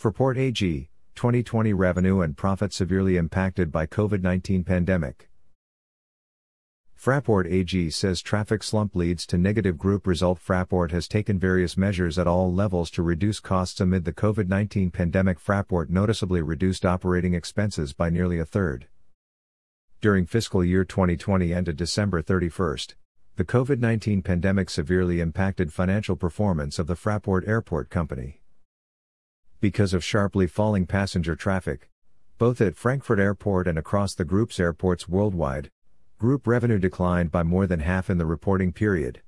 [0.00, 5.28] Fraport AG, 2020 revenue and profit severely impacted by COVID-19 pandemic.
[6.96, 10.38] Fraport AG says traffic slump leads to negative group result.
[10.38, 14.92] Fraport has taken various measures at all levels to reduce costs amid the COVID 19
[14.92, 15.40] pandemic.
[15.40, 18.86] Fraport noticeably reduced operating expenses by nearly a third.
[20.00, 22.78] During fiscal year 2020 ended December 31,
[23.34, 28.42] the COVID 19 pandemic severely impacted financial performance of the Fraport Airport Company.
[29.60, 31.90] Because of sharply falling passenger traffic,
[32.38, 35.70] both at Frankfurt Airport and across the group's airports worldwide,
[36.18, 39.22] Group revenue declined by more than half in the reporting period.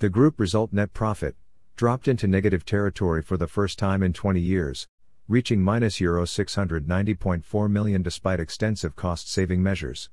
[0.00, 1.36] The group result net profit
[1.76, 4.88] dropped into negative territory for the first time in 20 years,
[5.28, 10.10] reaching minus euro 690.4 million despite extensive cost-saving measures.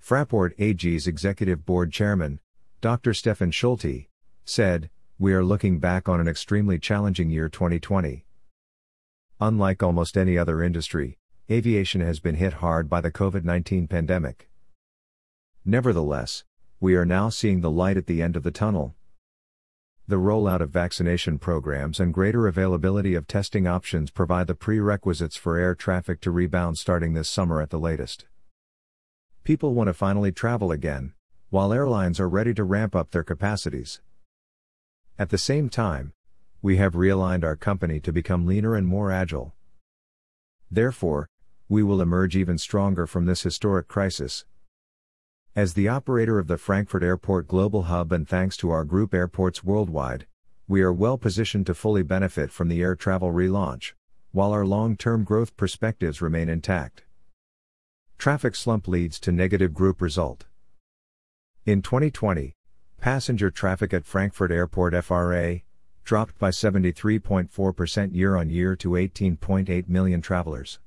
[0.00, 2.38] Fraport AG's executive board chairman,
[2.80, 3.14] Dr.
[3.14, 4.06] Stefan Schulte,
[4.44, 8.26] said, "We are looking back on an extremely challenging year 2020.
[9.40, 11.16] Unlike almost any other industry,
[11.50, 14.50] aviation has been hit hard by the COVID 19 pandemic.
[15.64, 16.44] Nevertheless,
[16.80, 18.94] we are now seeing the light at the end of the tunnel.
[20.06, 25.56] The rollout of vaccination programs and greater availability of testing options provide the prerequisites for
[25.56, 28.26] air traffic to rebound starting this summer at the latest.
[29.44, 31.14] People want to finally travel again,
[31.48, 34.02] while airlines are ready to ramp up their capacities.
[35.18, 36.12] At the same time,
[36.60, 39.54] we have realigned our company to become leaner and more agile.
[40.70, 41.26] Therefore,
[41.70, 44.44] we will emerge even stronger from this historic crisis.
[45.54, 49.64] As the operator of the Frankfurt Airport Global Hub and thanks to our group airports
[49.64, 50.26] worldwide,
[50.68, 53.94] we are well positioned to fully benefit from the air travel relaunch,
[54.32, 57.04] while our long term growth perspectives remain intact.
[58.18, 60.44] Traffic slump leads to negative group result.
[61.64, 62.52] In 2020,
[63.00, 65.60] passenger traffic at Frankfurt Airport FRA
[66.04, 70.78] dropped by 73.4% year on year to 18.8 million travelers.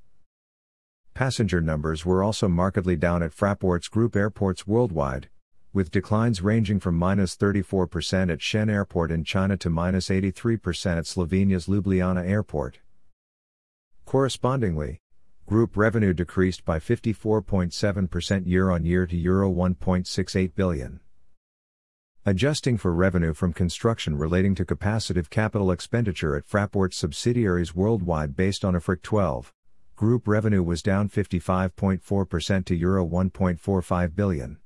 [1.14, 5.28] Passenger numbers were also markedly down at Fraport's group airports worldwide,
[5.74, 11.06] with declines ranging from minus 34% at Xi'an Airport in China to minus 83% at
[11.06, 12.80] Slovenia's Ljubljana Airport.
[14.06, 15.00] Correspondingly,
[15.46, 21.02] group revenue decreased by 54.7% year on year to Euro 1.68 billion.
[22.29, 28.63] Adjusting for revenue from construction relating to capacitive capital expenditure at Fraport subsidiaries worldwide based
[28.63, 29.51] on IFRIC 12,
[29.95, 34.59] group revenue was down 55.4% to Euro 1.45 billion.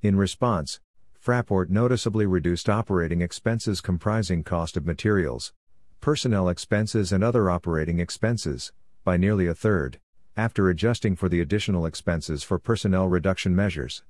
[0.00, 0.78] In response,
[1.20, 5.52] Fraport noticeably reduced operating expenses comprising cost of materials,
[6.00, 8.72] personnel expenses and other operating expenses,
[9.02, 9.98] by nearly a third,
[10.36, 14.04] after adjusting for the additional expenses for personnel reduction measures.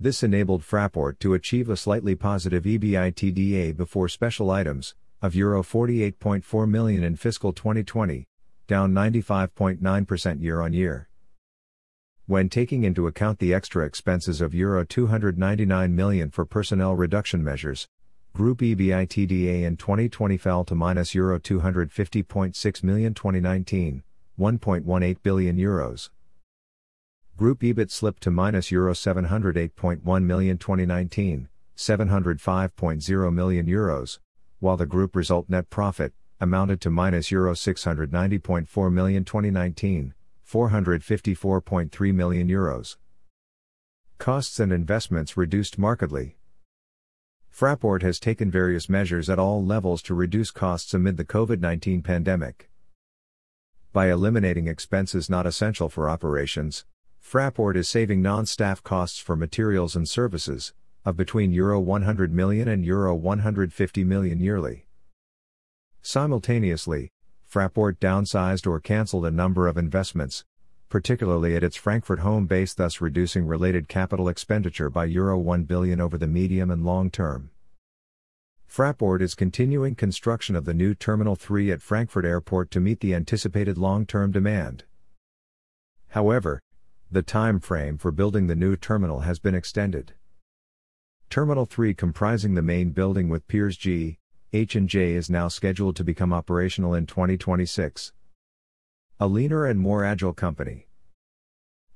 [0.00, 6.68] This enabled Fraport to achieve a slightly positive EBITDA before special items, of Euro 48.4
[6.68, 8.24] million in fiscal 2020,
[8.68, 11.08] down 95.9% year on year.
[12.26, 17.88] When taking into account the extra expenses of Euro 299 million for personnel reduction measures,
[18.34, 24.04] Group EBITDA in 2020 fell to minus Euro 250.6 million 2019,
[24.38, 26.10] 1.18 billion euros.
[27.38, 34.18] Group EBIT slipped to minus Euro 708.1 million 2019, 705.0 million euros,
[34.58, 40.14] while the group result net profit, amounted to minus euro 690.4 million 2019,
[40.50, 42.96] 454.3 million euros.
[44.18, 46.38] Costs and investments reduced markedly.
[47.56, 52.02] Fraport has taken various measures at all levels to reduce costs amid the COVID 19
[52.02, 52.68] pandemic.
[53.92, 56.84] By eliminating expenses not essential for operations,
[57.28, 60.72] Fraport is saving non staff costs for materials and services,
[61.04, 64.86] of between Euro 100 million and Euro 150 million yearly.
[66.00, 67.12] Simultaneously,
[67.46, 70.46] Fraport downsized or cancelled a number of investments,
[70.88, 76.00] particularly at its Frankfurt home base, thus reducing related capital expenditure by Euro 1 billion
[76.00, 77.50] over the medium and long term.
[78.66, 83.14] Fraport is continuing construction of the new Terminal 3 at Frankfurt Airport to meet the
[83.14, 84.84] anticipated long term demand.
[86.12, 86.62] However,
[87.10, 90.12] the time frame for building the new terminal has been extended.
[91.30, 94.18] Terminal 3 comprising the main building with Piers G,
[94.52, 98.12] H&J is now scheduled to become operational in 2026.
[99.20, 100.86] A leaner and more agile company.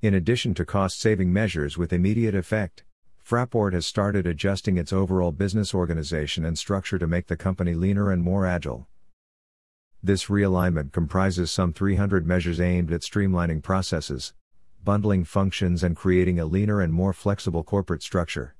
[0.00, 2.84] In addition to cost-saving measures with immediate effect,
[3.22, 8.10] Fraport has started adjusting its overall business organization and structure to make the company leaner
[8.10, 8.88] and more agile.
[10.02, 14.32] This realignment comprises some 300 measures aimed at streamlining processes,
[14.84, 18.54] bundling functions and creating a leaner and more flexible corporate structure.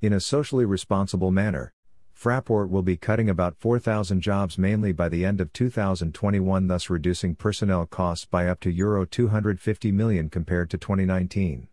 [0.00, 1.72] In a socially responsible manner,
[2.14, 7.34] Fraport will be cutting about 4,000 jobs mainly by the end of 2021, thus reducing
[7.34, 11.68] personnel costs by up to Euro 250 million compared to 2019.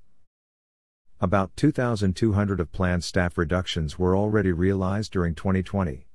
[1.20, 6.08] About 2,200 of planned staff reductions were already realized during 2020.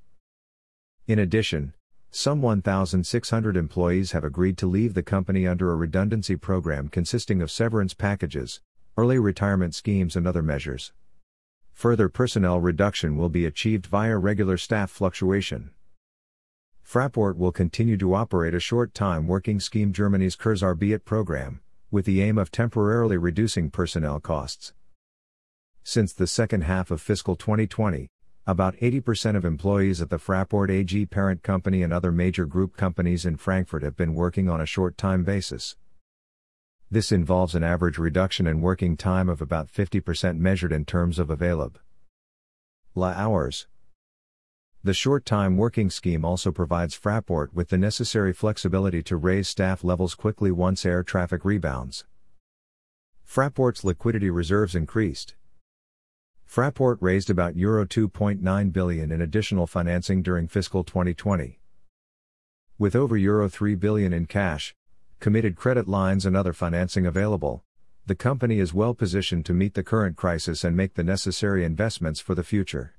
[1.06, 1.74] In addition,
[2.16, 7.50] some 1,600 employees have agreed to leave the company under a redundancy program consisting of
[7.50, 8.62] severance packages,
[8.96, 10.94] early retirement schemes, and other measures.
[11.74, 15.72] Further personnel reduction will be achieved via regular staff fluctuation.
[16.82, 21.60] Fraport will continue to operate a short time working scheme Germany's Kurzarbeit program,
[21.90, 24.72] with the aim of temporarily reducing personnel costs.
[25.82, 28.08] Since the second half of fiscal 2020,
[28.48, 33.26] about 80% of employees at the Fraport AG parent company and other major group companies
[33.26, 35.74] in Frankfurt have been working on a short time basis.
[36.88, 41.28] This involves an average reduction in working time of about 50% measured in terms of
[41.28, 41.80] available
[42.94, 43.66] la hours.
[44.84, 49.82] The short time working scheme also provides Fraport with the necessary flexibility to raise staff
[49.82, 52.04] levels quickly once air traffic rebounds.
[53.28, 55.34] Fraport's liquidity reserves increased.
[56.48, 61.60] Fraport raised about Euro 2.9 billion in additional financing during fiscal 2020.
[62.78, 64.74] With over Euro 3 billion in cash,
[65.20, 67.64] committed credit lines and other financing available,
[68.06, 72.20] the company is well positioned to meet the current crisis and make the necessary investments
[72.20, 72.94] for the future.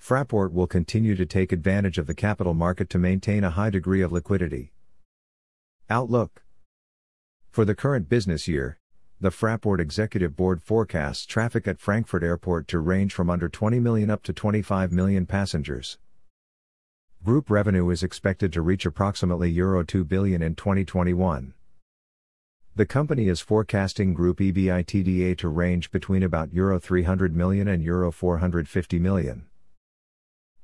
[0.00, 4.00] Fraport will continue to take advantage of the capital market to maintain a high degree
[4.00, 4.72] of liquidity.
[5.88, 6.42] Outlook
[7.50, 8.78] For the current business year,
[9.22, 14.10] the Fraport Executive Board forecasts traffic at Frankfurt Airport to range from under 20 million
[14.10, 15.96] up to 25 million passengers.
[17.24, 21.54] Group revenue is expected to reach approximately Euro 2 billion in 2021.
[22.74, 28.10] The company is forecasting group EBITDA to range between about Euro 300 million and Euro
[28.10, 29.46] 450 million.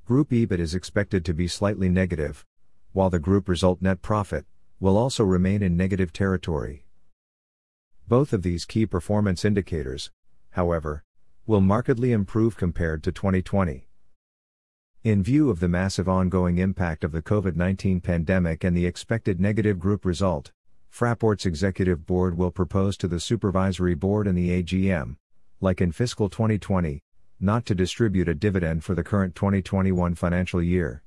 [0.04, 2.44] Group EBIT is expected to be slightly negative,
[2.90, 4.46] while the group result net profit
[4.80, 6.87] will also remain in negative territory.
[8.08, 10.10] Both of these key performance indicators,
[10.52, 11.04] however,
[11.46, 13.86] will markedly improve compared to 2020.
[15.04, 19.38] In view of the massive ongoing impact of the COVID 19 pandemic and the expected
[19.38, 20.52] negative group result,
[20.88, 25.16] Fraport's executive board will propose to the supervisory board and the AGM,
[25.60, 27.02] like in fiscal 2020,
[27.38, 31.02] not to distribute a dividend for the current 2021 financial year.